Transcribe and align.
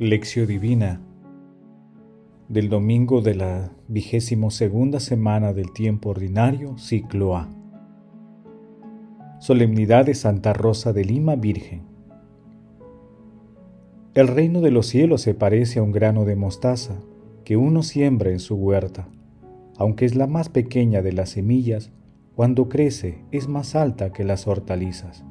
Lección 0.00 0.48
Divina 0.48 1.00
del 2.48 2.68
domingo 2.68 3.20
de 3.20 3.36
la 3.36 3.70
vigésimo 3.86 4.50
segunda 4.50 4.98
semana 4.98 5.52
del 5.52 5.72
tiempo 5.72 6.08
ordinario, 6.08 6.76
ciclo 6.78 7.36
A. 7.36 7.48
Solemnidad 9.38 10.04
de 10.06 10.14
Santa 10.14 10.52
Rosa 10.52 10.92
de 10.92 11.04
Lima 11.04 11.36
Virgen. 11.36 11.82
El 14.14 14.26
reino 14.26 14.60
de 14.62 14.72
los 14.72 14.88
cielos 14.88 15.22
se 15.22 15.32
parece 15.32 15.78
a 15.78 15.84
un 15.84 15.92
grano 15.92 16.24
de 16.24 16.34
mostaza 16.34 16.96
que 17.44 17.56
uno 17.56 17.84
siembra 17.84 18.32
en 18.32 18.40
su 18.40 18.56
huerta. 18.56 19.06
Aunque 19.76 20.06
es 20.06 20.16
la 20.16 20.26
más 20.26 20.48
pequeña 20.48 21.02
de 21.02 21.12
las 21.12 21.30
semillas, 21.30 21.92
cuando 22.34 22.68
crece 22.68 23.24
es 23.30 23.46
más 23.46 23.76
alta 23.76 24.12
que 24.12 24.24
las 24.24 24.48
hortalizas. 24.48 25.24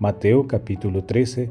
Mateo 0.00 0.48
capítulo 0.48 1.04
13, 1.04 1.50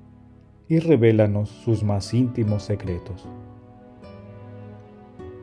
y 0.71 0.79
revélanos 0.79 1.49
sus 1.49 1.83
más 1.83 2.13
íntimos 2.13 2.63
secretos. 2.63 3.27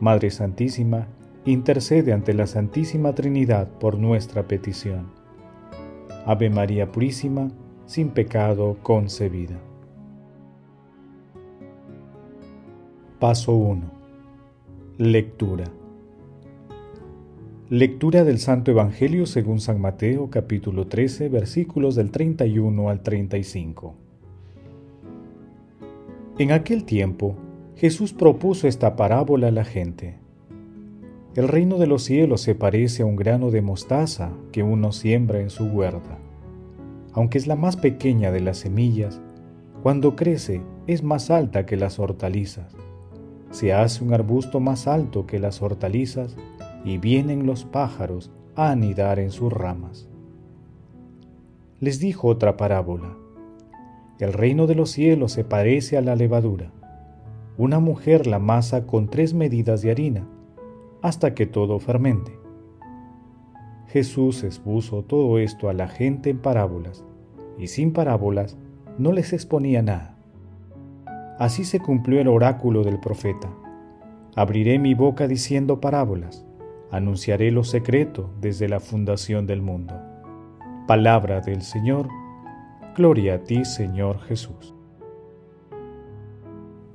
Madre 0.01 0.31
Santísima, 0.31 1.07
intercede 1.45 2.15
ante 2.15 2.33
la 2.33 2.47
Santísima 2.47 3.15
Trinidad 3.15 3.69
por 3.69 3.99
nuestra 3.99 4.49
petición. 4.49 5.11
Ave 6.25 6.49
María 6.49 6.91
Purísima, 6.91 7.51
sin 7.85 8.09
pecado 8.09 8.79
concebida. 8.83 9.59
Paso 13.19 13.55
1. 13.55 13.83
Lectura. 14.97 15.67
Lectura 17.69 18.25
del 18.25 18.39
Santo 18.39 18.71
Evangelio 18.71 19.27
según 19.27 19.61
San 19.61 19.79
Mateo 19.79 20.31
capítulo 20.31 20.87
13 20.87 21.29
versículos 21.29 21.97
del 21.97 22.13
31 22.13 22.89
al 22.89 23.03
35. 23.03 24.08
En 26.39 26.53
aquel 26.53 26.85
tiempo, 26.85 27.35
Jesús 27.75 28.13
propuso 28.13 28.69
esta 28.69 28.95
parábola 28.95 29.49
a 29.49 29.51
la 29.51 29.65
gente. 29.65 30.21
El 31.35 31.49
reino 31.49 31.79
de 31.79 31.89
los 31.89 32.05
cielos 32.05 32.43
se 32.43 32.55
parece 32.55 33.03
a 33.03 33.07
un 33.07 33.17
grano 33.17 33.51
de 33.51 33.61
mostaza 33.61 34.31
que 34.53 34.63
uno 34.63 34.93
siembra 34.93 35.41
en 35.41 35.51
su 35.51 35.65
huerta. 35.65 36.17
Aunque 37.13 37.39
es 37.39 37.49
la 37.49 37.57
más 37.57 37.77
pequeña 37.77 38.31
de 38.31 38.39
las 38.39 38.59
semillas, 38.59 39.21
cuando 39.83 40.15
crece 40.15 40.63
es 40.87 41.03
más 41.03 41.29
alta 41.31 41.67
que 41.67 41.77
las 41.77 41.99
hortalizas. 41.99 42.73
Se 43.51 43.73
hace 43.73 44.05
un 44.05 44.15
arbusto 44.15 44.61
más 44.61 44.87
alto 44.87 45.27
que 45.27 45.41
las 45.41 45.61
hortalizas 45.61 46.37
y 46.85 46.99
vienen 46.99 47.47
los 47.47 47.65
pájaros 47.65 48.31
a 48.55 48.71
anidar 48.71 49.19
en 49.19 49.33
sus 49.33 49.53
ramas. 49.53 50.09
Les 51.81 51.99
dijo 51.99 52.29
otra 52.29 52.57
parábola. 52.57 53.17
El 54.19 54.33
reino 54.33 54.67
de 54.67 54.75
los 54.75 54.91
cielos 54.91 55.33
se 55.33 55.45
parece 55.45 55.97
a 55.97 56.03
la 56.03 56.17
levadura. 56.17 56.73
Una 57.57 57.79
mujer 57.79 58.27
la 58.27 58.41
masa 58.41 58.87
con 58.87 59.09
tres 59.09 59.33
medidas 59.33 59.81
de 59.83 59.93
harina, 59.93 60.27
hasta 61.03 61.35
que 61.35 61.47
todo 61.47 61.79
fermente. 61.79 62.33
Jesús 63.87 64.43
expuso 64.43 65.03
todo 65.03 65.39
esto 65.39 65.69
a 65.69 65.73
la 65.73 65.87
gente 65.87 66.31
en 66.31 66.39
parábolas, 66.39 67.05
y 67.59 67.69
sin 67.69 67.93
parábolas 67.93 68.57
no 68.99 69.13
les 69.13 69.33
exponía 69.33 69.83
nada. 69.83 70.19
Así 71.39 71.65
se 71.65 71.79
cumplió 71.79 72.21
el 72.21 72.29
oráculo 72.29 72.83
del 72.83 72.99
profeta. 72.99 73.49
Abriré 74.35 74.81
mi 74.81 74.95
boca 74.95 75.29
diciendo 75.29 75.81
parábolas, 75.81 76.45
anunciaré 76.91 77.53
lo 77.53 77.63
secreto 77.63 78.31
desde 78.41 78.69
la 78.69 78.81
fundación 78.81 79.47
del 79.47 79.63
mundo. 79.63 79.95
Palabra 80.89 81.41
del 81.41 81.63
Señor 81.63 82.09
Gloria 82.99 83.35
a 83.35 83.39
ti, 83.45 83.65
Señor 83.65 84.19
Jesús. 84.23 84.75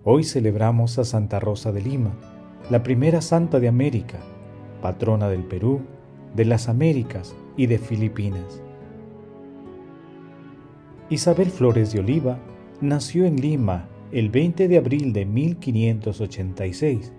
Hoy 0.03 0.25
celebramos 0.25 0.99
a 0.99 1.05
Santa 1.05 1.39
Rosa 1.39 1.71
de 1.71 1.81
Lima, 1.81 2.13
la 2.69 2.83
primera 2.83 3.21
santa 3.21 3.61
de 3.61 3.69
América, 3.69 4.19
patrona 4.81 5.29
del 5.29 5.45
Perú, 5.45 5.79
de 6.35 6.43
las 6.43 6.67
Américas 6.67 7.33
y 7.55 7.67
de 7.67 7.77
Filipinas. 7.77 8.61
Isabel 11.09 11.49
Flores 11.49 11.93
de 11.93 12.01
Oliva 12.01 12.37
nació 12.81 13.23
en 13.23 13.37
Lima 13.37 13.87
el 14.11 14.29
20 14.29 14.67
de 14.67 14.77
abril 14.77 15.13
de 15.13 15.25
1586 15.25 17.13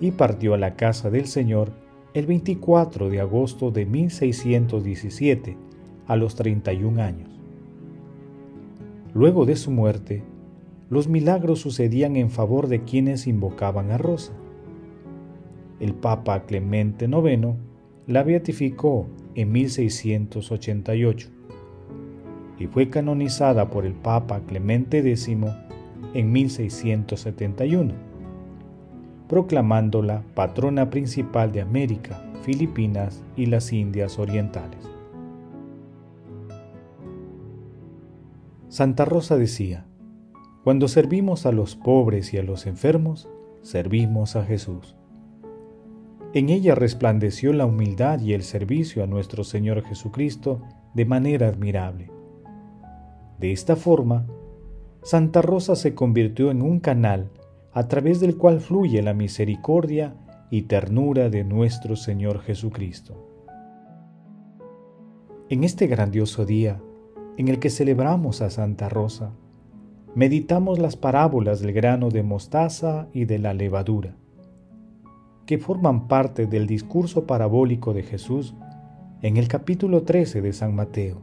y 0.00 0.10
partió 0.10 0.52
a 0.52 0.58
la 0.58 0.74
casa 0.74 1.08
del 1.08 1.26
Señor 1.28 1.72
el 2.12 2.26
24 2.26 3.08
de 3.08 3.20
agosto 3.22 3.70
de 3.70 3.86
1617 3.86 5.56
a 6.06 6.16
los 6.16 6.34
31 6.34 7.02
años. 7.02 7.41
Luego 9.14 9.44
de 9.44 9.56
su 9.56 9.70
muerte, 9.70 10.22
los 10.88 11.06
milagros 11.06 11.60
sucedían 11.60 12.16
en 12.16 12.30
favor 12.30 12.68
de 12.68 12.82
quienes 12.82 13.26
invocaban 13.26 13.90
a 13.90 13.98
Rosa. 13.98 14.32
El 15.80 15.94
Papa 15.94 16.44
Clemente 16.44 17.04
IX 17.04 17.56
la 18.06 18.22
beatificó 18.22 19.06
en 19.34 19.52
1688 19.52 21.28
y 22.58 22.66
fue 22.68 22.88
canonizada 22.88 23.68
por 23.68 23.84
el 23.84 23.92
Papa 23.92 24.40
Clemente 24.46 24.98
X 25.00 25.28
en 26.14 26.32
1671, 26.32 27.92
proclamándola 29.28 30.22
patrona 30.34 30.88
principal 30.88 31.52
de 31.52 31.60
América, 31.60 32.22
Filipinas 32.42 33.22
y 33.36 33.46
las 33.46 33.72
Indias 33.72 34.18
Orientales. 34.18 34.92
Santa 38.72 39.04
Rosa 39.04 39.36
decía, 39.36 39.84
cuando 40.64 40.88
servimos 40.88 41.44
a 41.44 41.52
los 41.52 41.76
pobres 41.76 42.32
y 42.32 42.38
a 42.38 42.42
los 42.42 42.64
enfermos, 42.64 43.28
servimos 43.60 44.34
a 44.34 44.46
Jesús. 44.46 44.96
En 46.32 46.48
ella 46.48 46.74
resplandeció 46.74 47.52
la 47.52 47.66
humildad 47.66 48.20
y 48.20 48.32
el 48.32 48.42
servicio 48.42 49.04
a 49.04 49.06
nuestro 49.06 49.44
Señor 49.44 49.82
Jesucristo 49.84 50.62
de 50.94 51.04
manera 51.04 51.48
admirable. 51.48 52.10
De 53.38 53.52
esta 53.52 53.76
forma, 53.76 54.26
Santa 55.02 55.42
Rosa 55.42 55.76
se 55.76 55.94
convirtió 55.94 56.50
en 56.50 56.62
un 56.62 56.80
canal 56.80 57.30
a 57.74 57.88
través 57.88 58.20
del 58.20 58.38
cual 58.38 58.62
fluye 58.62 59.02
la 59.02 59.12
misericordia 59.12 60.16
y 60.50 60.62
ternura 60.62 61.28
de 61.28 61.44
nuestro 61.44 61.94
Señor 61.94 62.40
Jesucristo. 62.40 63.28
En 65.50 65.62
este 65.62 65.88
grandioso 65.88 66.46
día, 66.46 66.80
en 67.36 67.48
el 67.48 67.58
que 67.58 67.70
celebramos 67.70 68.42
a 68.42 68.50
Santa 68.50 68.88
Rosa, 68.88 69.32
meditamos 70.14 70.78
las 70.78 70.96
parábolas 70.96 71.60
del 71.60 71.72
grano 71.72 72.10
de 72.10 72.22
mostaza 72.22 73.08
y 73.12 73.24
de 73.24 73.38
la 73.38 73.54
levadura, 73.54 74.14
que 75.46 75.58
forman 75.58 76.08
parte 76.08 76.46
del 76.46 76.66
discurso 76.66 77.26
parabólico 77.26 77.94
de 77.94 78.02
Jesús 78.02 78.54
en 79.22 79.36
el 79.36 79.48
capítulo 79.48 80.02
13 80.02 80.42
de 80.42 80.52
San 80.52 80.74
Mateo. 80.74 81.22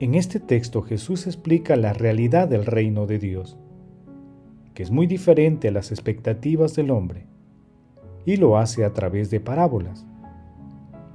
En 0.00 0.14
este 0.14 0.40
texto 0.40 0.82
Jesús 0.82 1.26
explica 1.26 1.76
la 1.76 1.92
realidad 1.92 2.48
del 2.48 2.66
reino 2.66 3.06
de 3.06 3.18
Dios, 3.18 3.58
que 4.74 4.82
es 4.82 4.90
muy 4.90 5.06
diferente 5.06 5.68
a 5.68 5.72
las 5.72 5.92
expectativas 5.92 6.74
del 6.74 6.90
hombre, 6.90 7.26
y 8.24 8.36
lo 8.36 8.58
hace 8.58 8.84
a 8.84 8.92
través 8.92 9.30
de 9.30 9.40
parábolas 9.40 10.06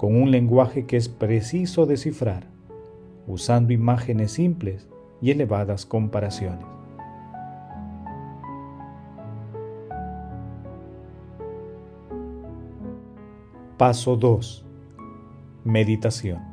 con 0.06 0.22
un 0.22 0.30
lenguaje 0.30 0.86
que 0.86 0.98
es 0.98 1.10
preciso 1.10 1.88
descifrar, 1.88 2.44
usando 3.26 3.74
imágenes 3.74 4.34
simples 4.34 4.88
y 5.20 5.32
elevadas 5.32 5.88
comparaciones. 5.88 6.64
Paso 13.80 14.16
2. 14.16 14.64
Meditación. 15.64 16.44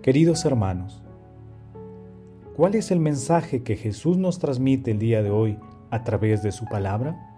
Queridos 0.00 0.46
hermanos, 0.46 1.02
¿cuál 2.56 2.74
es 2.74 2.90
el 2.90 3.00
mensaje 3.00 3.62
que 3.62 3.76
Jesús 3.76 4.16
nos 4.16 4.38
transmite 4.38 4.92
el 4.92 4.98
día 4.98 5.22
de 5.22 5.28
hoy 5.30 5.58
a 5.90 6.04
través 6.04 6.42
de 6.42 6.52
su 6.52 6.64
palabra? 6.64 7.36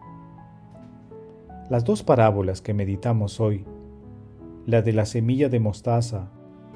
Las 1.68 1.84
dos 1.84 2.04
parábolas 2.04 2.60
que 2.60 2.72
meditamos 2.72 3.40
hoy 3.40 3.66
la 4.66 4.82
de 4.82 4.92
la 4.92 5.06
semilla 5.06 5.48
de 5.48 5.60
mostaza 5.60 6.30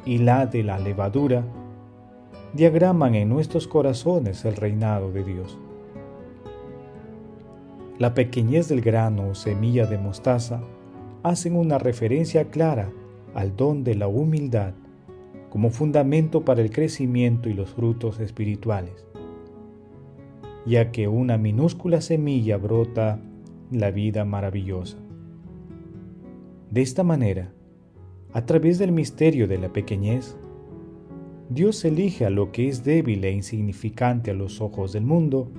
y 0.04 0.18
la 0.18 0.46
de 0.46 0.62
la 0.62 0.78
levadura, 0.78 1.44
diagraman 2.52 3.14
en 3.14 3.28
nuestros 3.28 3.68
corazones 3.68 4.44
el 4.44 4.56
reinado 4.56 5.12
de 5.12 5.24
Dios, 5.24 5.58
la 7.98 8.14
pequeñez 8.14 8.68
del 8.68 8.80
grano 8.80 9.30
o 9.30 9.34
semilla 9.34 9.86
de 9.86 9.98
mostaza 9.98 10.60
hacen 11.24 11.56
una 11.56 11.78
referencia 11.78 12.48
clara 12.48 12.92
al 13.34 13.56
don 13.56 13.82
de 13.82 13.96
la 13.96 14.06
humildad 14.06 14.72
como 15.50 15.70
fundamento 15.70 16.44
para 16.44 16.62
el 16.62 16.70
crecimiento 16.70 17.48
y 17.48 17.54
los 17.54 17.70
frutos 17.70 18.20
espirituales, 18.20 19.04
ya 20.64 20.92
que 20.92 21.08
una 21.08 21.38
minúscula 21.38 22.00
semilla 22.00 22.56
brota 22.56 23.18
la 23.72 23.90
vida 23.90 24.24
maravillosa. 24.24 24.98
De 26.70 26.82
esta 26.82 27.02
manera, 27.02 27.52
a 28.32 28.44
través 28.44 28.78
del 28.78 28.92
misterio 28.92 29.48
de 29.48 29.58
la 29.58 29.72
pequeñez, 29.72 30.36
Dios 31.48 31.84
elige 31.84 32.26
a 32.26 32.30
lo 32.30 32.52
que 32.52 32.68
es 32.68 32.84
débil 32.84 33.24
e 33.24 33.32
insignificante 33.32 34.30
a 34.30 34.34
los 34.34 34.60
ojos 34.60 34.92
del 34.92 35.04
mundo 35.04 35.50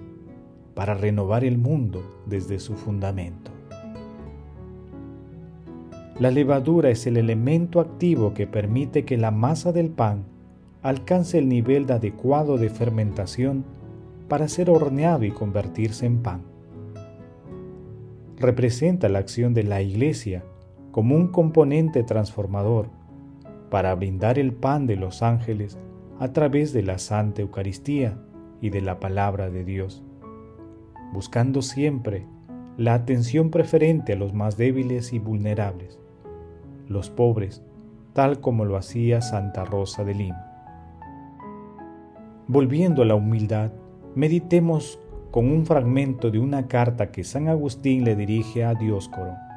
para 0.75 0.93
renovar 0.93 1.43
el 1.43 1.57
mundo 1.57 2.21
desde 2.27 2.59
su 2.59 2.75
fundamento. 2.75 3.51
La 6.19 6.31
levadura 6.31 6.89
es 6.89 7.07
el 7.07 7.17
elemento 7.17 7.79
activo 7.79 8.33
que 8.33 8.45
permite 8.45 9.03
que 9.03 9.17
la 9.17 9.31
masa 9.31 9.71
del 9.71 9.89
pan 9.89 10.25
alcance 10.81 11.37
el 11.37 11.49
nivel 11.49 11.89
adecuado 11.91 12.57
de 12.57 12.69
fermentación 12.69 13.65
para 14.27 14.47
ser 14.47 14.69
horneado 14.69 15.25
y 15.25 15.31
convertirse 15.31 16.05
en 16.05 16.21
pan. 16.21 16.41
Representa 18.37 19.09
la 19.09 19.19
acción 19.19 19.53
de 19.53 19.63
la 19.63 19.81
Iglesia 19.81 20.43
como 20.99 21.15
un 21.15 21.29
componente 21.29 22.03
transformador 22.03 22.89
para 23.69 23.95
brindar 23.95 24.37
el 24.37 24.51
pan 24.51 24.85
de 24.85 24.97
los 24.97 25.23
ángeles 25.23 25.77
a 26.19 26.33
través 26.33 26.73
de 26.73 26.83
la 26.83 26.97
Santa 26.97 27.41
Eucaristía 27.41 28.17
y 28.59 28.69
de 28.69 28.81
la 28.81 28.99
palabra 28.99 29.49
de 29.49 29.63
Dios, 29.63 30.03
buscando 31.13 31.61
siempre 31.61 32.27
la 32.75 32.95
atención 32.95 33.49
preferente 33.49 34.11
a 34.11 34.17
los 34.17 34.33
más 34.33 34.57
débiles 34.57 35.13
y 35.13 35.19
vulnerables 35.19 35.97
los 36.89 37.09
pobres, 37.09 37.63
tal 38.11 38.41
como 38.41 38.65
lo 38.65 38.75
hacía 38.75 39.21
Santa 39.21 39.63
Rosa 39.63 40.03
de 40.03 40.15
Lima. 40.15 40.51
Volviendo 42.45 43.03
a 43.03 43.05
la 43.05 43.15
humildad, 43.15 43.71
meditemos 44.15 44.99
con 45.31 45.49
un 45.49 45.65
fragmento 45.65 46.29
de 46.29 46.39
una 46.39 46.67
carta 46.67 47.09
que 47.09 47.23
San 47.23 47.47
Agustín 47.47 48.03
le 48.03 48.17
dirige 48.17 48.65
a 48.65 48.73
Dioscoro. 48.73 49.47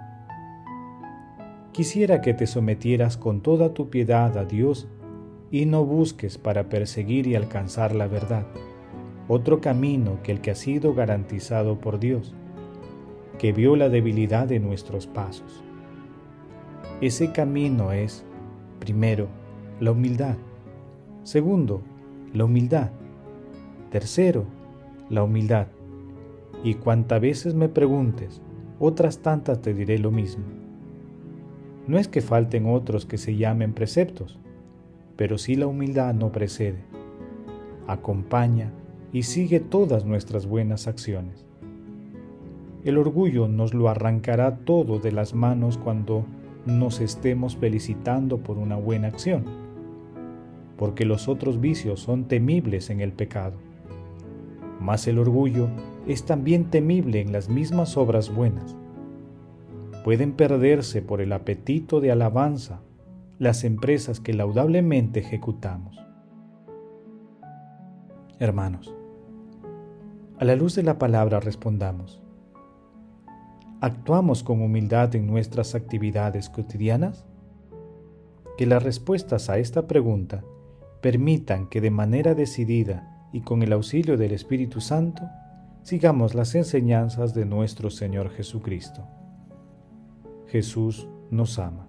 Quisiera 1.73 2.21
que 2.21 2.35
te 2.35 2.47
sometieras 2.47 3.17
con 3.17 3.41
toda 3.41 3.73
tu 3.73 3.89
piedad 3.89 4.37
a 4.37 4.45
Dios 4.45 4.89
y 5.51 5.65
no 5.65 5.87
busques 5.87 6.37
para 6.37 6.69
perseguir 6.69 7.27
y 7.27 7.35
alcanzar 7.35 7.95
la 7.95 8.07
verdad, 8.07 8.47
otro 9.27 9.63
camino 9.63 10.19
que 10.23 10.33
el 10.33 10.43
que 10.43 10.51
ha 10.51 10.55
sido 10.55 10.93
garantizado 10.93 11.81
por 11.81 11.99
Dios, 11.99 12.35
que 13.39 13.55
vio 13.55 13.75
la 13.75 13.89
debilidad 13.89 14.47
de 14.47 14.61
nuestros 14.61 15.07
pasos. 15.07 15.65
Ese 17.01 17.33
camino 17.33 17.91
es, 17.91 18.23
primero, 18.79 19.29
la 19.81 19.93
humildad. 19.93 20.37
Segundo, 21.23 21.81
la 22.35 22.45
humildad. 22.45 22.91
Tercero, 23.91 24.45
la 25.09 25.23
humildad. 25.23 25.69
Y 26.63 26.75
cuantas 26.75 27.23
veces 27.23 27.55
me 27.55 27.71
preguntes, 27.71 28.43
otras 28.79 29.21
tantas 29.21 29.63
te 29.63 29.73
diré 29.73 29.99
lo 29.99 30.11
mismo. 30.11 30.62
No 31.87 31.99
es 31.99 32.07
que 32.07 32.21
falten 32.21 32.67
otros 32.67 33.07
que 33.07 33.19
se 33.19 33.37
llamen 33.37 33.73
preceptos, 33.73 34.39
pero 35.17 35.37
sí 35.37 35.57
la 35.57 35.67
humildad 35.67 36.15
no 36.15 36.31
precede. 36.31 36.79
Acompaña 37.89 38.71
y 39.13 39.25
sigue 39.25 39.59
todas 39.59 40.05
nuestras 40.05 40.47
buenas 40.47 40.87
acciones. 40.87 41.45
El 42.85 42.99
orgullo 42.99 43.49
nos 43.49 43.75
lo 43.75 43.89
arrancará 43.89 44.59
todo 44.59 44.99
de 44.99 45.13
las 45.13 45.35
manos 45.35 45.77
cuando 45.77 46.25
nos 46.67 47.01
estemos 47.01 47.57
felicitando 47.57 48.39
por 48.39 48.59
una 48.59 48.77
buena 48.77 49.09
acción, 49.09 49.45
porque 50.77 51.05
los 51.05 51.29
otros 51.29 51.61
vicios 51.61 52.01
son 52.01 52.25
temibles 52.25 52.91
en 52.91 53.01
el 53.01 53.13
pecado. 53.13 53.55
Mas 54.81 55.07
el 55.07 55.19
orgullo 55.19 55.69
es 56.07 56.25
también 56.25 56.71
temible 56.71 57.21
en 57.21 57.33
las 57.33 57.49
mismas 57.49 57.97
obras 57.97 58.35
buenas. 58.35 58.77
Pueden 60.05 60.33
perderse 60.33 61.03
por 61.03 61.21
el 61.21 61.33
apetito 61.33 62.01
de 62.01 62.11
alabanza 62.11 62.81
las 63.39 63.65
empresas 63.65 64.21
que 64.21 64.33
laudablemente 64.33 65.21
ejecutamos. 65.21 65.97
Hermanos, 68.39 68.93
a 70.39 70.45
la 70.45 70.57
luz 70.57 70.75
de 70.75 70.83
la 70.83 70.99
palabra 70.99 71.39
respondamos, 71.39 72.21
¿Actuamos 73.81 74.43
con 74.43 74.63
humildad 74.63 75.15
en 75.17 75.27
nuestras 75.27 75.75
actividades 75.75 76.49
cotidianas? 76.49 77.25
Que 78.57 78.67
las 78.67 78.83
respuestas 78.83 79.51
a 79.51 79.59
esta 79.59 79.89
pregunta 79.89 80.45
permitan 81.01 81.69
que 81.69 81.81
de 81.81 81.91
manera 81.91 82.35
decidida 82.35 83.29
y 83.33 83.41
con 83.41 83.63
el 83.63 83.73
auxilio 83.73 84.17
del 84.17 84.33
Espíritu 84.33 84.81
Santo 84.81 85.23
sigamos 85.83 86.35
las 86.35 86.55
enseñanzas 86.55 87.35
de 87.35 87.45
nuestro 87.45 87.91
Señor 87.91 88.31
Jesucristo. 88.31 89.09
Jesús 90.53 91.09
nos 91.31 91.59
ama. 91.59 91.89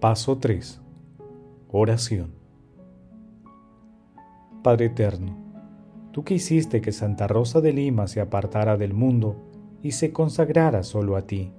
Paso 0.00 0.38
3. 0.38 0.80
Oración. 1.68 2.32
Padre 4.62 4.86
Eterno, 4.86 5.36
tú 6.12 6.24
que 6.24 6.32
hiciste 6.32 6.80
que 6.80 6.92
Santa 6.92 7.26
Rosa 7.26 7.60
de 7.60 7.74
Lima 7.74 8.06
se 8.06 8.22
apartara 8.22 8.78
del 8.78 8.94
mundo 8.94 9.36
y 9.82 9.92
se 9.92 10.14
consagrara 10.14 10.82
solo 10.82 11.14
a 11.14 11.26
ti, 11.26 11.52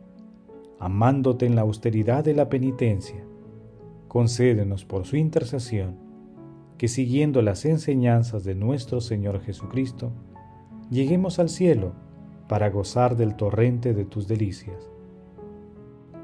amándote 0.79 1.45
en 1.45 1.55
la 1.55 1.61
austeridad 1.61 2.23
de 2.23 2.33
la 2.33 2.49
penitencia, 2.49 3.23
concédenos 4.07 4.83
por 4.83 5.05
su 5.05 5.15
intercesión 5.15 6.04
que 6.77 6.87
siguiendo 6.87 7.41
las 7.41 7.65
enseñanzas 7.65 8.43
de 8.43 8.55
nuestro 8.55 9.01
Señor 9.01 9.41
Jesucristo, 9.41 10.11
lleguemos 10.89 11.39
al 11.39 11.49
cielo 11.49 11.93
para 12.47 12.69
gozar 12.69 13.15
del 13.15 13.35
torrente 13.35 13.93
de 13.93 14.05
tus 14.05 14.27
delicias. 14.27 14.89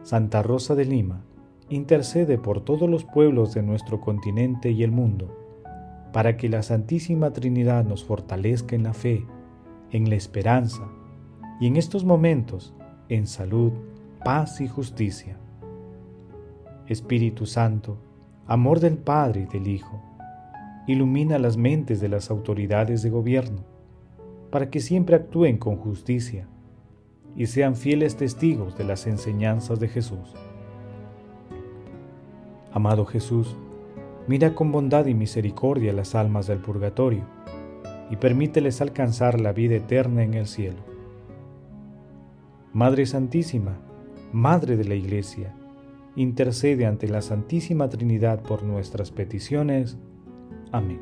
Santa 0.03 0.43
Rosa 0.43 0.75
de 0.75 0.86
Lima, 0.86 1.24
intercede 1.70 2.38
por 2.38 2.62
todos 2.62 2.89
los 2.89 3.05
pueblos 3.05 3.53
de 3.53 3.63
nuestro 3.63 4.01
continente 4.01 4.72
y 4.72 4.84
el 4.84 4.91
mundo 4.91 5.38
para 6.12 6.36
que 6.36 6.50
la 6.50 6.62
Santísima 6.62 7.31
Trinidad 7.31 7.86
nos 7.86 8.03
fortalezca 8.03 8.75
en 8.75 8.84
la 8.84 8.93
fe, 8.93 9.25
en 9.91 10.10
la 10.10 10.15
esperanza 10.15 10.89
y 11.60 11.67
en 11.67 11.77
estos 11.77 12.03
momentos 12.03 12.74
en 13.10 13.27
salud, 13.27 13.72
paz 14.24 14.62
y 14.62 14.67
justicia. 14.67 15.38
Espíritu 16.88 17.46
Santo, 17.46 17.98
amor 18.46 18.79
del 18.79 18.98
Padre 18.98 19.41
y 19.41 19.46
del 19.46 19.67
Hijo, 19.67 20.01
ilumina 20.88 21.39
las 21.39 21.57
mentes 21.57 22.01
de 22.01 22.09
las 22.09 22.31
autoridades 22.31 23.01
de 23.01 23.09
gobierno, 23.09 23.63
para 24.50 24.69
que 24.69 24.79
siempre 24.79 25.15
actúen 25.15 25.57
con 25.57 25.77
justicia 25.77 26.47
y 27.35 27.47
sean 27.47 27.75
fieles 27.75 28.17
testigos 28.17 28.77
de 28.77 28.83
las 28.83 29.07
enseñanzas 29.07 29.79
de 29.79 29.88
Jesús. 29.88 30.35
Amado 32.73 33.05
Jesús, 33.05 33.55
Mira 34.27 34.53
con 34.53 34.71
bondad 34.71 35.07
y 35.07 35.15
misericordia 35.15 35.93
las 35.93 36.13
almas 36.13 36.47
del 36.47 36.59
purgatorio 36.59 37.23
y 38.11 38.17
permíteles 38.17 38.79
alcanzar 38.79 39.41
la 39.41 39.51
vida 39.51 39.75
eterna 39.75 40.23
en 40.23 40.35
el 40.35 40.45
cielo. 40.45 40.83
Madre 42.71 43.05
Santísima, 43.05 43.79
Madre 44.31 44.77
de 44.77 44.85
la 44.85 44.95
Iglesia, 44.95 45.55
intercede 46.15 46.85
ante 46.85 47.07
la 47.07 47.21
Santísima 47.21 47.89
Trinidad 47.89 48.41
por 48.41 48.63
nuestras 48.63 49.11
peticiones. 49.11 49.97
Amén. 50.71 50.99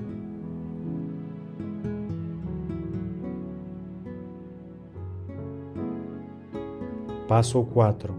Paso 7.27 7.65
4. 7.71 8.15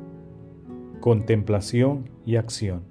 Contemplación 1.01 2.09
y 2.25 2.37
acción. 2.37 2.83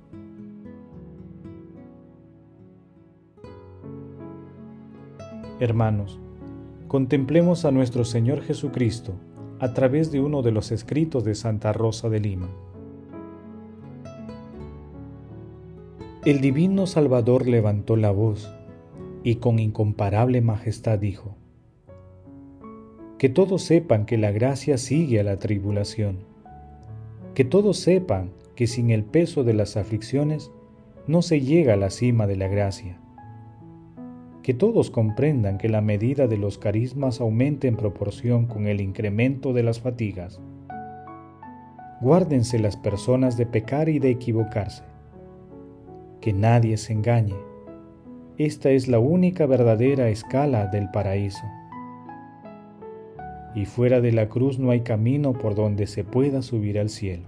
Hermanos, 5.62 6.20
contemplemos 6.88 7.64
a 7.66 7.72
nuestro 7.72 8.04
Señor 8.04 8.42
Jesucristo 8.42 9.14
a 9.60 9.74
través 9.74 10.12
de 10.12 10.20
uno 10.20 10.42
de 10.42 10.52
los 10.52 10.72
escritos 10.72 11.24
de 11.24 11.36
Santa 11.36 11.72
Rosa 11.72 12.10
de 12.10 12.20
Lima. 12.20 12.50
El 16.26 16.42
divino 16.42 16.86
Salvador 16.86 17.48
levantó 17.48 17.96
la 17.96 18.12
voz 18.12 18.54
y 19.24 19.36
con 19.36 19.60
incomparable 19.60 20.42
majestad 20.42 21.00
dijo, 21.00 21.36
Que 23.18 23.30
todos 23.30 23.62
sepan 23.64 24.06
que 24.06 24.18
la 24.18 24.32
gracia 24.32 24.78
sigue 24.78 25.20
a 25.20 25.24
la 25.24 25.38
tribulación, 25.38 26.20
que 27.36 27.46
todos 27.46 27.78
sepan 27.78 28.32
que 28.56 28.68
sin 28.68 28.90
el 28.90 29.04
peso 29.04 29.44
de 29.44 29.54
las 29.54 29.78
aflicciones 29.78 30.52
no 31.08 31.22
se 31.22 31.42
llega 31.42 31.74
a 31.74 31.78
la 31.78 31.90
cima 31.90 32.28
de 32.28 32.36
la 32.36 32.48
gracia 32.48 33.00
que 34.50 34.56
todos 34.56 34.90
comprendan 34.90 35.60
que 35.60 35.70
la 35.70 35.82
medida 35.82 36.26
de 36.26 36.38
los 36.38 36.58
carismas 36.58 37.22
aumente 37.22 37.68
en 37.68 37.76
proporción 37.76 38.48
con 38.48 38.66
el 38.66 38.82
incremento 38.82 39.54
de 39.54 39.62
las 39.62 39.80
fatigas. 39.80 40.42
Guárdense 42.02 42.58
las 42.58 42.76
personas 42.76 43.38
de 43.38 43.46
pecar 43.46 43.90
y 43.90 44.00
de 44.00 44.10
equivocarse. 44.10 44.89
Que 46.22 46.34
nadie 46.34 46.78
se 46.78 46.94
engañe. 46.94 47.36
Esta 48.38 48.70
es 48.72 48.88
la 48.88 49.00
única 49.00 49.46
verdadera 49.46 50.10
escala 50.10 50.68
del 50.68 50.90
paraíso. 50.92 51.46
Y 53.56 53.66
fuera 53.66 54.02
de 54.02 54.12
la 54.12 54.30
cruz 54.30 54.60
no 54.60 54.72
hay 54.72 54.82
camino 54.82 55.34
por 55.34 55.56
donde 55.56 55.88
se 55.88 56.04
pueda 56.04 56.42
subir 56.42 56.80
al 56.80 56.90
cielo. 56.90 57.24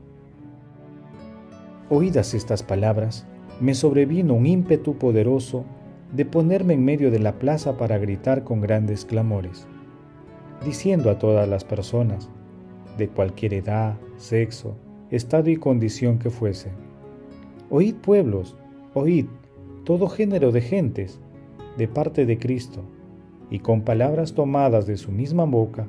Oídas 1.89 2.33
estas 2.33 2.63
palabras, 2.63 3.25
me 3.59 3.73
sobrevino 3.73 4.33
un 4.33 4.45
ímpetu 4.45 4.97
poderoso 4.97 5.65
de 6.13 6.25
ponerme 6.25 6.73
en 6.73 6.83
medio 6.83 7.11
de 7.11 7.19
la 7.19 7.39
plaza 7.39 7.77
para 7.77 7.97
gritar 7.97 8.43
con 8.43 8.61
grandes 8.61 9.05
clamores, 9.05 9.67
diciendo 10.65 11.09
a 11.09 11.19
todas 11.19 11.47
las 11.47 11.63
personas, 11.63 12.29
de 12.97 13.07
cualquier 13.07 13.53
edad, 13.53 13.95
sexo, 14.17 14.75
estado 15.09 15.49
y 15.49 15.57
condición 15.57 16.19
que 16.19 16.29
fuese, 16.29 16.69
oíd 17.69 17.95
pueblos, 17.95 18.55
oíd 18.93 19.25
todo 19.83 20.07
género 20.07 20.51
de 20.51 20.61
gentes, 20.61 21.19
de 21.77 21.87
parte 21.87 22.25
de 22.25 22.37
Cristo, 22.37 22.81
y 23.49 23.59
con 23.59 23.81
palabras 23.81 24.33
tomadas 24.33 24.85
de 24.85 24.97
su 24.97 25.11
misma 25.11 25.45
boca, 25.45 25.87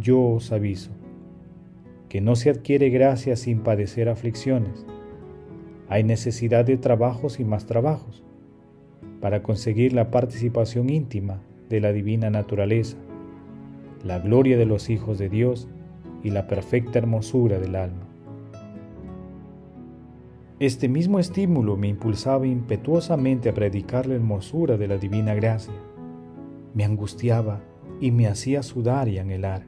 yo 0.00 0.20
os 0.20 0.50
aviso, 0.52 0.90
que 2.08 2.20
no 2.20 2.36
se 2.36 2.50
adquiere 2.50 2.90
gracia 2.90 3.36
sin 3.36 3.60
padecer 3.60 4.08
aflicciones. 4.08 4.86
Hay 5.88 6.02
necesidad 6.02 6.64
de 6.64 6.76
trabajos 6.76 7.38
y 7.38 7.44
más 7.44 7.66
trabajos 7.66 8.24
para 9.20 9.42
conseguir 9.42 9.92
la 9.92 10.10
participación 10.10 10.90
íntima 10.90 11.40
de 11.68 11.80
la 11.80 11.92
divina 11.92 12.30
naturaleza, 12.30 12.96
la 14.04 14.18
gloria 14.18 14.58
de 14.58 14.66
los 14.66 14.90
hijos 14.90 15.18
de 15.18 15.28
Dios 15.28 15.68
y 16.22 16.30
la 16.30 16.46
perfecta 16.46 16.98
hermosura 16.98 17.58
del 17.58 17.76
alma. 17.76 18.13
Este 20.60 20.88
mismo 20.88 21.18
estímulo 21.18 21.76
me 21.76 21.88
impulsaba 21.88 22.46
impetuosamente 22.46 23.48
a 23.48 23.54
predicar 23.54 24.06
la 24.06 24.14
hermosura 24.14 24.76
de 24.76 24.86
la 24.86 24.98
divina 24.98 25.34
gracia. 25.34 25.74
Me 26.74 26.84
angustiaba 26.84 27.60
y 28.00 28.12
me 28.12 28.28
hacía 28.28 28.62
sudar 28.62 29.08
y 29.08 29.18
anhelar. 29.18 29.66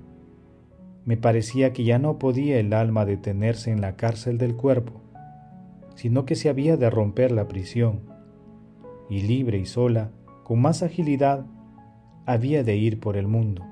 Me 1.04 1.16
parecía 1.16 1.72
que 1.72 1.82
ya 1.82 1.98
no 1.98 2.20
podía 2.20 2.60
el 2.60 2.72
alma 2.72 3.04
detenerse 3.04 3.72
en 3.72 3.80
la 3.80 3.96
cárcel 3.96 4.38
del 4.38 4.54
cuerpo, 4.54 5.00
sino 5.96 6.24
que 6.24 6.36
se 6.36 6.48
había 6.48 6.76
de 6.76 6.88
romper 6.88 7.32
la 7.32 7.48
prisión 7.48 8.02
y 9.10 9.22
libre 9.22 9.58
y 9.58 9.66
sola, 9.66 10.12
con 10.44 10.60
más 10.60 10.84
agilidad, 10.84 11.46
había 12.26 12.62
de 12.62 12.76
ir 12.76 13.00
por 13.00 13.16
el 13.16 13.26
mundo, 13.26 13.64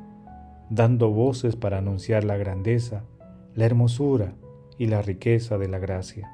dando 0.69 1.11
voces 1.11 1.55
para 1.55 1.79
anunciar 1.79 2.25
la 2.25 2.37
grandeza, 2.37 3.05
la 3.55 3.67
hermosura 3.67 4.35
y 4.79 4.87
la 4.87 5.01
riqueza 5.01 5.59
de 5.59 5.69
la 5.69 5.79
gracia. 5.79 6.29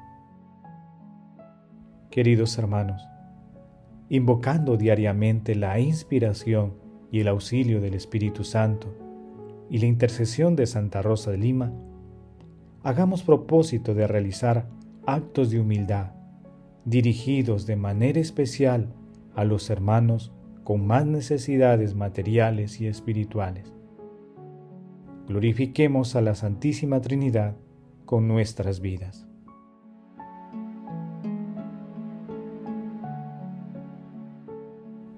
Queridos 2.11 2.57
hermanos, 2.57 3.07
invocando 4.09 4.75
diariamente 4.75 5.55
la 5.55 5.79
inspiración 5.79 6.73
y 7.09 7.21
el 7.21 7.29
auxilio 7.29 7.79
del 7.79 7.93
Espíritu 7.93 8.43
Santo 8.43 8.93
y 9.69 9.77
la 9.77 9.85
intercesión 9.85 10.57
de 10.57 10.65
Santa 10.65 11.01
Rosa 11.01 11.31
de 11.31 11.37
Lima, 11.37 11.71
hagamos 12.83 13.23
propósito 13.23 13.93
de 13.93 14.07
realizar 14.07 14.67
actos 15.05 15.51
de 15.51 15.61
humildad 15.61 16.11
dirigidos 16.83 17.65
de 17.65 17.77
manera 17.77 18.19
especial 18.19 18.93
a 19.33 19.45
los 19.45 19.69
hermanos 19.69 20.33
con 20.65 20.85
más 20.85 21.05
necesidades 21.05 21.95
materiales 21.95 22.81
y 22.81 22.87
espirituales. 22.87 23.73
Glorifiquemos 25.29 26.17
a 26.17 26.21
la 26.21 26.35
Santísima 26.35 26.99
Trinidad 26.99 27.55
con 28.03 28.27
nuestras 28.27 28.81
vidas. 28.81 29.30